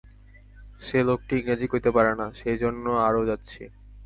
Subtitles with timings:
[0.81, 3.61] সে লোকটি ইংরেজী কইতে পারে না, সেই জন্য আরও যাচ্ছি।